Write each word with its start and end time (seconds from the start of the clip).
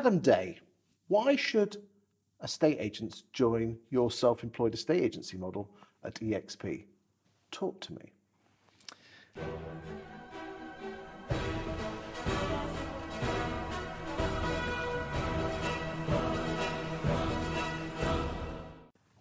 Adam 0.00 0.18
Day, 0.18 0.58
why 1.08 1.36
should 1.36 1.76
estate 2.42 2.78
agents 2.80 3.24
join 3.34 3.76
your 3.90 4.10
self-employed 4.10 4.72
estate 4.72 5.02
agency 5.02 5.36
model 5.36 5.68
at 6.04 6.14
EXP? 6.14 6.84
Talk 7.50 7.78
to 7.80 7.92
me. 7.92 8.12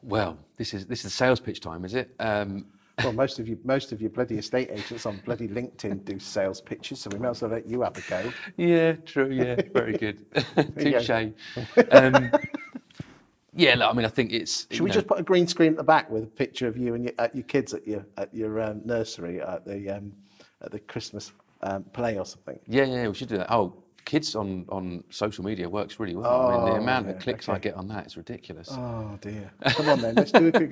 Well, 0.02 0.38
this 0.56 0.74
is 0.74 0.86
this 0.86 1.04
is 1.04 1.14
sales 1.14 1.42
pitch 1.42 1.60
time, 1.60 1.84
is 1.84 1.94
it? 1.94 2.16
Um, 2.22 2.68
well, 3.04 3.14
most 3.14 3.40
of 3.40 3.48
you, 3.48 3.58
most 3.64 3.92
of 3.92 4.02
your 4.02 4.10
bloody 4.10 4.38
estate 4.38 4.70
agents 4.72 5.06
on 5.06 5.18
bloody 5.26 5.48
LinkedIn 5.48 6.06
do 6.06 6.20
sales 6.20 6.62
pitches, 6.62 7.02
so 7.02 7.10
we 7.12 7.20
might 7.20 7.30
as 7.30 7.42
well 7.42 7.52
let 7.52 7.68
you 7.68 7.82
have 7.82 7.98
a 7.98 8.02
go. 8.10 8.32
Yeah, 8.58 8.94
true. 8.94 9.30
Yeah, 9.30 9.62
very 9.74 9.98
good. 9.98 10.26
Touche. 10.80 11.32
um, 11.92 12.32
yeah, 13.54 13.76
look, 13.76 13.90
I 13.90 13.94
mean, 13.94 14.06
I 14.06 14.10
think 14.10 14.32
it's. 14.32 14.68
Should 14.72 14.82
we 14.82 14.90
know, 14.90 14.94
just 14.94 15.08
put 15.08 15.20
a 15.20 15.24
green 15.24 15.48
screen 15.48 15.72
at 15.72 15.78
the 15.78 15.84
back 15.84 16.10
with 16.10 16.24
a 16.24 16.28
picture 16.28 16.68
of 16.68 16.78
you 16.78 16.94
and 16.94 17.04
your, 17.04 17.14
your 17.34 17.44
kids 17.44 17.74
at 17.74 17.88
your 17.88 18.06
at 18.18 18.34
your 18.34 18.62
um, 18.62 18.82
nursery 18.86 19.42
at 19.42 19.66
the 19.66 19.90
um, 19.90 20.14
at 20.62 20.72
the 20.72 20.80
Christmas 20.80 21.32
um, 21.62 21.84
play 21.84 22.18
or 22.18 22.26
something? 22.26 22.60
Yeah, 22.68 22.86
yeah, 22.86 23.08
we 23.08 23.14
should 23.14 23.30
do 23.30 23.38
that. 23.38 23.52
Oh, 23.52 23.84
kids 24.06 24.36
on, 24.36 24.66
on 24.70 25.04
social 25.10 25.44
media 25.44 25.70
works 25.70 26.00
really 26.00 26.16
well. 26.16 26.32
Oh, 26.32 26.48
I 26.48 26.56
mean, 26.56 26.66
the 26.66 26.72
oh, 26.72 26.84
amount 26.84 27.08
yeah, 27.08 27.14
of 27.14 27.20
clicks 27.20 27.50
okay. 27.50 27.56
I 27.56 27.60
get 27.60 27.76
on 27.76 27.88
that 27.90 28.08
is 28.08 28.18
ridiculous. 28.18 28.70
Oh 28.72 29.18
dear. 29.22 29.52
Come 29.68 29.90
on 29.90 30.02
then, 30.02 30.16
let's 30.16 30.32
do 30.32 30.48
a 30.48 30.52
quick. 30.52 30.72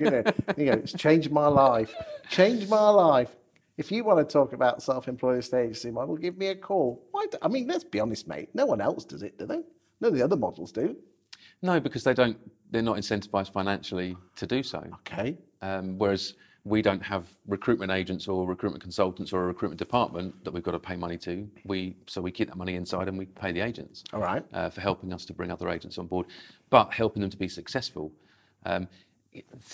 You 0.56 0.64
know, 0.66 0.72
it's 0.72 0.92
changed 0.92 1.30
my 1.30 1.46
life. 1.46 1.94
Changed 2.30 2.68
my 2.68 2.88
life. 2.90 3.34
If 3.76 3.92
you 3.92 4.02
want 4.02 4.26
to 4.26 4.32
talk 4.32 4.52
about 4.52 4.82
self-employed 4.82 5.38
estate 5.38 5.64
agency 5.64 5.90
model, 5.92 6.16
give 6.16 6.36
me 6.36 6.48
a 6.48 6.56
call. 6.56 7.06
Why 7.12 7.26
do, 7.30 7.38
I 7.40 7.48
mean, 7.48 7.68
let's 7.68 7.84
be 7.84 8.00
honest, 8.00 8.26
mate. 8.26 8.48
No 8.52 8.66
one 8.66 8.80
else 8.80 9.04
does 9.04 9.22
it, 9.22 9.38
do 9.38 9.46
they? 9.46 9.62
None 10.00 10.12
of 10.12 10.14
the 10.14 10.22
other 10.22 10.36
models 10.36 10.72
do. 10.72 10.96
No, 11.62 11.78
because 11.78 12.02
they 12.04 12.14
don't. 12.14 12.36
They're 12.70 12.82
not 12.82 12.96
incentivized 12.96 13.52
financially 13.52 14.16
to 14.36 14.46
do 14.46 14.62
so. 14.62 14.84
Okay. 15.00 15.38
Um, 15.62 15.96
whereas 15.96 16.34
we 16.64 16.82
don't 16.82 17.02
have 17.02 17.26
recruitment 17.46 17.90
agents 17.90 18.28
or 18.28 18.46
recruitment 18.46 18.82
consultants 18.82 19.32
or 19.32 19.44
a 19.44 19.46
recruitment 19.46 19.78
department 19.78 20.44
that 20.44 20.52
we've 20.52 20.62
got 20.62 20.72
to 20.72 20.78
pay 20.78 20.96
money 20.96 21.16
to. 21.18 21.48
We 21.64 21.96
so 22.06 22.20
we 22.20 22.30
keep 22.30 22.48
that 22.48 22.56
money 22.56 22.74
inside 22.74 23.08
and 23.08 23.16
we 23.16 23.26
pay 23.26 23.52
the 23.52 23.60
agents. 23.60 24.04
All 24.12 24.20
right. 24.20 24.44
Uh, 24.52 24.68
for 24.68 24.80
helping 24.80 25.12
us 25.12 25.24
to 25.26 25.32
bring 25.32 25.50
other 25.50 25.68
agents 25.68 25.98
on 25.98 26.06
board, 26.06 26.26
but 26.70 26.92
helping 26.92 27.22
them 27.22 27.30
to 27.30 27.36
be 27.36 27.48
successful. 27.48 28.12
Um, 28.66 28.88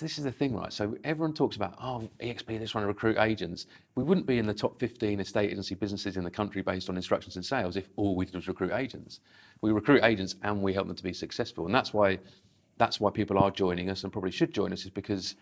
this 0.01 0.19
is 0.19 0.25
the 0.25 0.33
thing, 0.33 0.55
right? 0.55 0.73
So 0.73 0.97
everyone 1.05 1.33
talks 1.33 1.57
about, 1.57 1.77
oh, 1.81 2.09
EXP, 2.21 2.59
they're 2.59 2.67
trying 2.67 2.83
to 2.83 2.89
recruit 2.89 3.17
agents. 3.19 3.67
We 3.95 4.03
wouldn't 4.03 4.27
be 4.27 4.39
in 4.39 4.47
the 4.47 4.53
top 4.53 4.79
15 4.79 5.21
estate 5.21 5.51
agency 5.51 5.75
businesses 5.75 6.17
in 6.17 6.25
the 6.25 6.31
country 6.31 6.61
based 6.61 6.91
on 6.91 6.97
instructions 6.97 7.37
and 7.37 7.45
sales 7.45 7.77
if 7.77 7.89
all 7.97 8.17
we 8.17 8.27
did 8.27 8.35
was 8.35 8.49
recruit 8.49 8.73
agents. 8.73 9.21
We 9.63 9.73
recruit 9.73 10.03
agents 10.03 10.35
and 10.43 10.61
we 10.61 10.75
help 10.75 10.89
them 10.89 10.97
to 10.97 11.03
be 11.03 11.13
successful, 11.13 11.67
and 11.67 11.75
that's 11.75 11.95
why 11.95 12.19
that's 12.77 12.99
why 13.01 13.11
people 13.11 13.39
are 13.39 13.53
joining 13.53 13.89
us 13.89 14.03
and 14.03 14.13
probably 14.13 14.33
should 14.33 14.53
join 14.53 14.73
us 14.73 14.85
is 14.85 14.91
because 14.91 15.37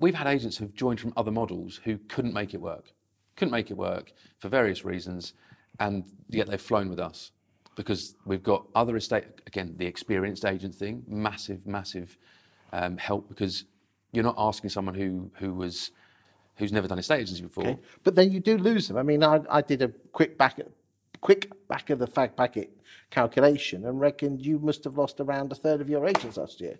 we've 0.00 0.14
had 0.14 0.26
agents 0.26 0.56
who've 0.56 0.74
joined 0.74 1.00
from 1.00 1.12
other 1.16 1.30
models 1.30 1.80
who 1.84 1.98
couldn't 2.08 2.32
make 2.32 2.54
it 2.54 2.60
work, 2.60 2.92
couldn't 3.36 3.52
make 3.52 3.70
it 3.70 3.76
work 3.76 4.12
for 4.38 4.48
various 4.48 4.84
reasons, 4.84 5.34
and 5.80 6.04
yet 6.28 6.48
they've 6.48 6.60
flown 6.60 6.88
with 6.88 7.00
us 7.00 7.32
because 7.74 8.16
we've 8.24 8.42
got 8.42 8.66
other 8.74 8.96
estate 8.96 9.24
again 9.46 9.74
the 9.78 9.86
experienced 9.86 10.44
agent 10.44 10.74
thing, 10.74 11.02
massive, 11.06 11.66
massive 11.66 12.16
um, 12.72 12.96
help 12.96 13.28
because 13.28 13.64
you're 14.12 14.24
not 14.24 14.36
asking 14.38 14.70
someone 14.70 14.94
who 14.94 15.30
who 15.34 15.54
was 15.54 15.90
who's 16.56 16.72
never 16.72 16.86
done 16.86 16.98
estate 16.98 17.20
agency 17.20 17.42
before. 17.42 17.66
Okay. 17.66 17.80
But 18.04 18.14
then 18.14 18.30
you 18.30 18.40
do 18.40 18.58
lose 18.58 18.86
them. 18.88 18.98
I 18.98 19.02
mean, 19.02 19.24
I, 19.24 19.40
I 19.50 19.62
did 19.62 19.82
a 19.82 19.88
quick 20.12 20.36
back 20.36 20.60
quick 21.22 21.50
back 21.68 21.88
of 21.90 21.98
the 21.98 22.06
fag 22.06 22.36
packet 22.36 22.70
calculation 23.10 23.86
and 23.86 24.00
reckoned 24.00 24.44
you 24.44 24.58
must 24.58 24.84
have 24.84 24.98
lost 24.98 25.20
around 25.20 25.52
a 25.52 25.54
third 25.54 25.80
of 25.80 25.88
your 25.88 26.06
agents 26.06 26.36
last 26.36 26.60
year 26.60 26.78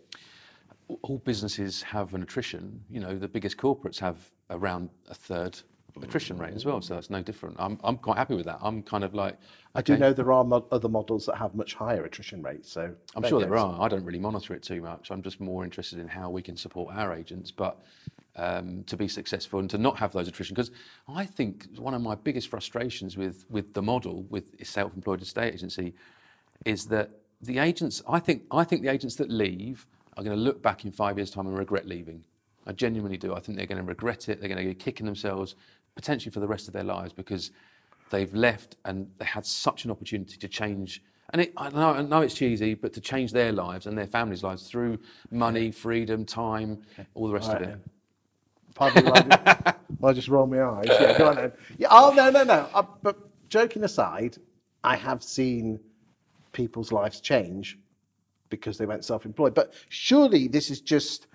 all 1.02 1.18
businesses 1.18 1.82
have 1.82 2.14
an 2.14 2.22
attrition. 2.22 2.82
You 2.90 3.00
know, 3.00 3.18
the 3.18 3.28
biggest 3.28 3.56
corporates 3.56 3.98
have 3.98 4.30
around 4.50 4.90
a 5.08 5.14
third 5.14 5.58
attrition 6.02 6.38
rate 6.38 6.54
as 6.54 6.64
well, 6.64 6.80
so 6.80 6.94
that's 6.94 7.10
no 7.10 7.22
different. 7.22 7.56
I'm, 7.58 7.78
I'm 7.84 7.98
quite 7.98 8.16
happy 8.16 8.34
with 8.34 8.46
that. 8.46 8.58
I'm 8.62 8.82
kind 8.82 9.04
of 9.04 9.14
like. 9.14 9.34
Okay. 9.34 9.42
I 9.74 9.82
do 9.82 9.96
know 9.98 10.12
there 10.12 10.32
are 10.32 10.44
mo- 10.44 10.66
other 10.70 10.88
models 10.88 11.26
that 11.26 11.36
have 11.36 11.54
much 11.54 11.74
higher 11.74 12.04
attrition 12.04 12.42
rates, 12.42 12.70
so. 12.72 12.94
I'm 13.14 13.22
sure 13.24 13.40
there 13.40 13.56
are. 13.56 13.80
I 13.80 13.88
don't 13.88 14.04
really 14.04 14.18
monitor 14.18 14.54
it 14.54 14.62
too 14.62 14.80
much. 14.80 15.10
I'm 15.10 15.22
just 15.22 15.40
more 15.40 15.64
interested 15.64 15.98
in 15.98 16.08
how 16.08 16.30
we 16.30 16.40
can 16.40 16.56
support 16.56 16.94
our 16.94 17.12
agents, 17.14 17.50
but 17.50 17.78
um, 18.36 18.84
to 18.84 18.96
be 18.96 19.08
successful 19.08 19.60
and 19.60 19.68
to 19.70 19.78
not 19.78 19.98
have 19.98 20.12
those 20.12 20.28
attrition. 20.28 20.54
Because 20.54 20.70
I 21.08 21.26
think 21.26 21.68
one 21.76 21.94
of 21.94 22.00
my 22.00 22.14
biggest 22.14 22.48
frustrations 22.48 23.16
with, 23.16 23.44
with 23.50 23.74
the 23.74 23.82
model, 23.82 24.22
with 24.30 24.64
self-employed 24.66 25.20
estate 25.20 25.52
agency, 25.52 25.94
is 26.64 26.86
that 26.86 27.10
the 27.42 27.58
agents, 27.58 28.02
I 28.08 28.18
think, 28.18 28.44
I 28.50 28.64
think 28.64 28.82
the 28.82 28.88
agents 28.88 29.16
that 29.16 29.30
leave 29.30 29.86
are 30.16 30.24
going 30.24 30.36
to 30.36 30.42
look 30.42 30.62
back 30.62 30.84
in 30.84 30.92
five 30.92 31.18
years' 31.18 31.30
time 31.30 31.46
and 31.46 31.56
regret 31.56 31.86
leaving. 31.86 32.22
I 32.66 32.72
genuinely 32.72 33.16
do. 33.16 33.34
I 33.34 33.40
think 33.40 33.56
they're 33.56 33.66
going 33.66 33.80
to 33.80 33.86
regret 33.86 34.28
it. 34.28 34.40
They're 34.40 34.48
going 34.48 34.62
to 34.62 34.68
be 34.68 34.74
kicking 34.74 35.06
themselves 35.06 35.56
potentially 35.94 36.30
for 36.30 36.40
the 36.40 36.46
rest 36.46 36.68
of 36.68 36.74
their 36.74 36.84
lives 36.84 37.12
because 37.12 37.50
they've 38.10 38.32
left 38.34 38.76
and 38.84 39.10
they 39.18 39.24
had 39.24 39.44
such 39.44 39.84
an 39.84 39.90
opportunity 39.90 40.36
to 40.36 40.48
change. 40.48 41.02
And 41.30 41.42
it, 41.42 41.52
I, 41.56 41.70
know, 41.70 41.90
I 41.90 42.02
know 42.02 42.20
it's 42.20 42.34
cheesy, 42.34 42.74
but 42.74 42.92
to 42.92 43.00
change 43.00 43.32
their 43.32 43.52
lives 43.52 43.86
and 43.86 43.96
their 43.96 44.06
families' 44.06 44.42
lives 44.42 44.68
through 44.68 44.98
money, 45.30 45.70
freedom, 45.70 46.24
time, 46.24 46.82
okay. 46.92 47.08
all 47.14 47.26
the 47.26 47.34
rest 47.34 47.48
all 47.48 47.54
right, 47.54 47.62
of 47.62 47.68
it. 47.70 47.78
Pardon 48.74 49.04
me, 49.04 49.10
I 50.02 50.12
just 50.12 50.28
roll 50.28 50.46
my 50.46 50.62
eyes. 50.62 50.86
Yeah, 50.88 51.18
go 51.18 51.28
on 51.28 51.36
then. 51.36 51.52
Yeah, 51.78 51.88
oh, 51.90 52.12
no, 52.14 52.30
no, 52.30 52.44
no. 52.44 52.68
Uh, 52.72 52.82
but 53.02 53.18
joking 53.48 53.84
aside, 53.84 54.36
I 54.84 54.96
have 54.96 55.22
seen 55.22 55.78
people's 56.52 56.92
lives 56.92 57.20
change 57.20 57.78
because 58.56 58.78
they 58.78 58.86
went 58.86 59.04
self-employed. 59.04 59.54
But 59.54 59.74
surely 59.88 60.46
this 60.46 60.70
is 60.70 60.80
just 60.80 61.26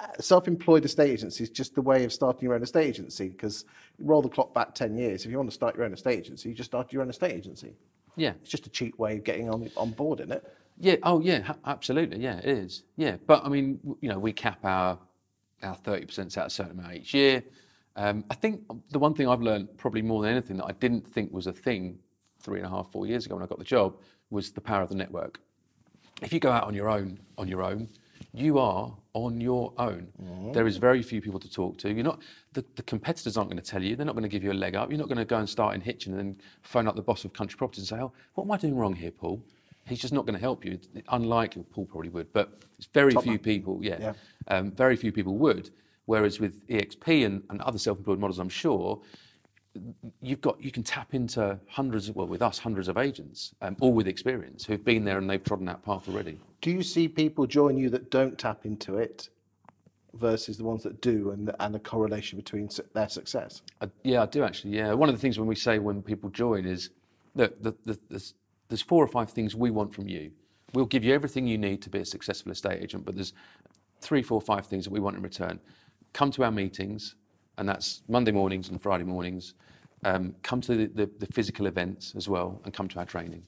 uh, 0.00 0.06
self-employed 0.20 0.84
estate 0.84 1.10
agency 1.10 1.44
is 1.44 1.50
just 1.50 1.74
the 1.74 1.80
way 1.80 2.04
of 2.04 2.12
starting 2.12 2.42
your 2.42 2.54
own 2.54 2.62
estate 2.62 2.86
agency 2.86 3.28
because 3.28 3.64
roll 3.98 4.20
the 4.20 4.28
clock 4.28 4.52
back 4.52 4.74
10 4.74 4.96
years. 4.96 5.24
If 5.24 5.30
you 5.30 5.38
want 5.38 5.48
to 5.48 5.54
start 5.54 5.74
your 5.74 5.84
own 5.84 5.94
estate 5.94 6.18
agency 6.18 6.48
you 6.50 6.54
just 6.54 6.70
start 6.70 6.92
your 6.92 7.02
own 7.02 7.08
estate 7.08 7.32
agency. 7.32 7.74
Yeah. 8.16 8.32
It's 8.42 8.50
just 8.50 8.66
a 8.66 8.70
cheap 8.70 8.98
way 8.98 9.16
of 9.16 9.24
getting 9.24 9.48
on 9.48 9.70
on 9.76 9.92
board 9.92 10.20
in 10.20 10.32
it? 10.32 10.44
Yeah 10.78 10.96
oh 11.02 11.20
yeah 11.20 11.54
absolutely 11.64 12.18
yeah 12.18 12.38
it 12.38 12.46
is. 12.46 12.82
Yeah 12.96 13.16
but 13.26 13.44
i 13.44 13.48
mean 13.48 13.78
you 14.02 14.08
know 14.10 14.18
we 14.18 14.32
cap 14.32 14.64
our 14.64 14.98
our 15.62 15.76
30% 15.76 16.36
at 16.36 16.46
a 16.46 16.50
certain 16.50 16.78
amount 16.78 16.94
each 16.94 17.14
year. 17.14 17.42
Um, 17.96 18.24
i 18.30 18.34
think 18.34 18.60
the 18.90 18.98
one 18.98 19.14
thing 19.14 19.26
i've 19.26 19.40
learned 19.40 19.78
probably 19.78 20.02
more 20.02 20.20
than 20.20 20.30
anything 20.32 20.58
that 20.58 20.66
i 20.66 20.72
didn't 20.72 21.06
think 21.06 21.32
was 21.32 21.46
a 21.46 21.52
thing 21.52 21.98
three 22.40 22.58
and 22.58 22.66
a 22.66 22.70
half 22.70 22.92
four 22.92 23.06
years 23.06 23.24
ago 23.24 23.36
when 23.36 23.42
i 23.42 23.46
got 23.46 23.58
the 23.58 23.64
job 23.64 23.96
was 24.28 24.52
the 24.52 24.60
power 24.60 24.82
of 24.82 24.90
the 24.90 24.94
network 24.94 25.40
if 26.22 26.32
you 26.32 26.40
go 26.40 26.50
out 26.50 26.64
on 26.64 26.74
your 26.74 26.88
own, 26.88 27.18
on 27.38 27.48
your 27.48 27.62
own, 27.62 27.88
you 28.32 28.58
are 28.58 28.94
on 29.14 29.40
your 29.40 29.72
own. 29.78 30.08
Mm-hmm. 30.22 30.52
There 30.52 30.66
is 30.66 30.76
very 30.76 31.02
few 31.02 31.20
people 31.22 31.40
to 31.40 31.50
talk 31.50 31.78
to. 31.78 31.92
You're 31.92 32.04
not 32.04 32.20
the, 32.52 32.64
the 32.76 32.82
competitors 32.82 33.36
aren't 33.36 33.50
going 33.50 33.62
to 33.62 33.70
tell 33.70 33.82
you. 33.82 33.96
They're 33.96 34.06
not 34.06 34.14
going 34.14 34.24
to 34.24 34.28
give 34.28 34.44
you 34.44 34.52
a 34.52 34.54
leg 34.54 34.74
up. 34.74 34.90
You're 34.90 34.98
not 34.98 35.08
going 35.08 35.18
to 35.18 35.24
go 35.24 35.38
and 35.38 35.48
start 35.48 35.74
in 35.74 35.80
Hitchin 35.80 36.12
and 36.12 36.18
then 36.18 36.40
phone 36.62 36.86
up 36.86 36.96
the 36.96 37.02
boss 37.02 37.24
of 37.24 37.32
Country 37.32 37.56
Properties 37.56 37.90
and 37.90 37.98
say, 37.98 38.02
"Oh, 38.02 38.12
what 38.34 38.44
am 38.44 38.50
I 38.50 38.56
doing 38.58 38.76
wrong 38.76 38.94
here, 38.94 39.10
Paul?" 39.10 39.42
He's 39.86 40.00
just 40.00 40.12
not 40.12 40.26
going 40.26 40.34
to 40.34 40.40
help 40.40 40.64
you. 40.64 40.78
Unlike 41.08 41.56
Paul 41.70 41.86
probably 41.86 42.10
would, 42.10 42.32
but 42.32 42.60
it's 42.76 42.88
very 42.92 43.12
Top 43.12 43.22
few 43.22 43.32
man. 43.32 43.38
people. 43.38 43.78
Yeah, 43.82 43.98
yeah. 44.00 44.12
Um, 44.48 44.72
very 44.72 44.96
few 44.96 45.12
people 45.12 45.36
would. 45.38 45.70
Whereas 46.06 46.38
with 46.38 46.66
EXP 46.68 47.26
and, 47.26 47.42
and 47.50 47.60
other 47.62 47.78
self-employed 47.78 48.18
models, 48.18 48.38
I'm 48.38 48.48
sure 48.48 49.00
you've 50.22 50.40
got 50.40 50.62
you 50.62 50.70
can 50.70 50.82
tap 50.82 51.14
into 51.14 51.58
hundreds 51.68 52.08
of, 52.08 52.16
well 52.16 52.26
with 52.26 52.42
us 52.42 52.58
hundreds 52.58 52.88
of 52.88 52.96
agents 52.96 53.54
um, 53.62 53.76
all 53.80 53.92
with 53.92 54.08
experience 54.08 54.64
who've 54.64 54.84
been 54.84 55.04
there 55.04 55.18
and 55.18 55.28
they've 55.28 55.42
trodden 55.42 55.66
that 55.66 55.82
path 55.84 56.08
already. 56.08 56.40
Do 56.60 56.70
you 56.70 56.82
see 56.82 57.08
people 57.08 57.46
join 57.46 57.76
you 57.76 57.90
that 57.90 58.10
don't 58.10 58.38
tap 58.38 58.64
into 58.64 58.98
it 58.98 59.28
versus 60.14 60.56
the 60.56 60.64
ones 60.64 60.82
that 60.82 61.00
do 61.00 61.30
and 61.30 61.52
and 61.60 61.74
the 61.74 61.78
correlation 61.78 62.36
between 62.36 62.68
their 62.94 63.08
success? 63.08 63.62
Uh, 63.80 63.86
yeah 64.02 64.22
i 64.22 64.26
do 64.26 64.44
actually 64.44 64.76
yeah. 64.76 64.92
One 64.92 65.08
of 65.08 65.14
the 65.14 65.20
things 65.20 65.38
when 65.38 65.48
we 65.48 65.56
say 65.56 65.78
when 65.78 66.02
people 66.02 66.30
join 66.30 66.66
is 66.66 66.90
that 67.34 67.62
the, 67.62 67.74
the, 67.84 67.98
there's, 68.08 68.34
there's 68.68 68.82
four 68.82 69.04
or 69.04 69.08
five 69.08 69.30
things 69.30 69.54
we 69.54 69.70
want 69.70 69.94
from 69.94 70.08
you. 70.08 70.30
We'll 70.72 70.86
give 70.86 71.04
you 71.04 71.14
everything 71.14 71.46
you 71.46 71.58
need 71.58 71.82
to 71.82 71.90
be 71.90 71.98
a 72.00 72.04
successful 72.04 72.52
estate 72.52 72.82
agent 72.82 73.04
but 73.04 73.14
there's 73.14 73.32
three 74.00 74.22
four 74.22 74.40
five 74.40 74.66
things 74.66 74.84
that 74.84 74.92
we 74.92 75.00
want 75.00 75.16
in 75.16 75.22
return. 75.22 75.60
Come 76.12 76.30
to 76.32 76.44
our 76.44 76.50
meetings 76.50 77.14
and 77.58 77.68
that's 77.68 78.02
Monday 78.08 78.32
mornings 78.32 78.68
and 78.68 78.80
Friday 78.80 79.04
mornings. 79.04 79.54
Um, 80.04 80.34
come 80.42 80.60
to 80.60 80.76
the, 80.76 80.86
the, 80.86 81.10
the, 81.18 81.26
physical 81.32 81.66
events 81.66 82.14
as 82.16 82.28
well, 82.28 82.60
and 82.64 82.72
come 82.72 82.86
to 82.88 82.98
our 82.98 83.06
training. 83.06 83.42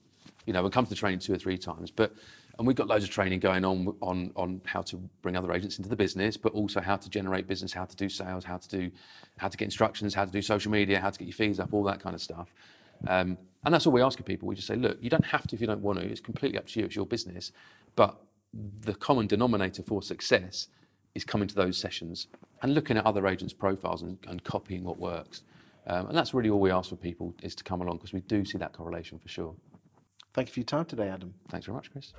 You 0.47 0.53
know, 0.53 0.63
we 0.63 0.71
come 0.71 0.85
to 0.85 0.91
the 0.91 0.97
training 0.97 1.21
two 1.21 1.35
or 1.35 1.39
three 1.39 1.59
times, 1.59 1.91
but 1.91 2.15
and 2.59 2.67
we've 2.67 2.75
got 2.75 2.89
loads 2.89 3.05
of 3.05 3.11
training 3.11 3.39
going 3.39 3.65
on 3.65 3.95
on 4.01 4.33
on 4.35 4.61
how 4.65 4.83
to 4.83 4.97
bring 5.23 5.37
other 5.37 5.53
agents 5.53 5.79
into 5.79 5.91
the 5.91 5.97
business, 5.97 6.37
but 6.37 6.53
also 6.53 6.81
how 6.81 6.97
to 6.97 7.09
generate 7.11 7.47
business, 7.47 7.73
how 7.73 7.85
to 7.85 7.95
do 7.97 8.09
sales, 8.09 8.45
how 8.45 8.57
to 8.57 8.69
do 8.69 8.91
how 9.37 9.49
to 9.49 9.57
get 9.57 9.67
instructions, 9.67 10.15
how 10.15 10.25
to 10.25 10.33
do 10.33 10.43
social 10.43 10.73
media, 10.73 10.99
how 10.99 11.11
to 11.11 11.19
get 11.19 11.27
your 11.27 11.35
fees 11.35 11.61
up, 11.61 11.73
all 11.73 11.85
that 11.85 12.01
kind 12.01 12.15
of 12.15 12.23
stuff. 12.23 12.53
Um, 13.07 13.39
and 13.65 13.75
that's 13.75 13.87
all 13.87 13.93
we 13.93 14.03
ask 14.03 14.19
of 14.19 14.27
people. 14.27 14.49
We 14.49 14.55
just 14.55 14.67
say, 14.67 14.77
look, 14.77 14.99
you 15.01 15.11
don't 15.11 15.25
have 15.25 15.47
to 15.49 15.55
if 15.55 15.61
you 15.61 15.67
don't 15.67 15.83
want 15.83 15.99
to. 16.01 16.07
It's 16.07 16.21
completely 16.21 16.59
up 16.59 16.67
to 16.69 16.81
you. 16.81 16.87
It's 16.87 16.97
your 16.97 17.07
business. 17.07 17.53
But 17.95 18.17
the 18.81 18.95
common 18.95 19.27
denominator 19.27 19.83
for 19.83 20.03
success 20.03 20.69
is 21.15 21.25
coming 21.25 21.49
to 21.49 21.55
those 21.55 21.77
sessions 21.77 22.29
and 22.63 22.75
looking 22.75 22.97
at 22.97 23.07
other 23.07 23.27
agents' 23.27 23.53
profiles 23.53 24.03
and, 24.03 24.19
and 24.29 24.43
copying 24.45 24.85
what 24.85 24.99
works. 24.99 25.43
Um, 25.87 26.09
and 26.09 26.17
that's 26.17 26.35
really 26.35 26.51
all 26.51 26.61
we 26.61 26.71
ask 26.71 26.91
for 26.91 26.97
people 26.97 27.35
is 27.43 27.55
to 27.55 27.65
come 27.65 27.81
along 27.81 27.97
because 27.97 28.13
we 28.13 28.21
do 28.21 28.45
see 28.45 28.59
that 28.59 28.73
correlation 28.73 29.19
for 29.19 29.29
sure. 29.29 29.55
Thank 30.35 30.49
you 30.49 30.53
for 30.53 30.61
your 30.61 30.67
time 30.67 30.85
today, 30.85 31.09
Adam. 31.09 31.35
Thanks 31.49 31.67
very 31.67 31.77
much, 31.77 31.91
Chris. 31.91 32.13